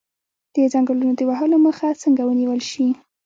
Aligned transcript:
د 0.53 0.55
ځنګلونو 0.73 1.13
د 1.17 1.21
وهلو 1.29 1.57
مخه 1.65 1.87
څنګه 2.03 2.21
ونیول 2.25 2.59
شي؟ 2.71 2.87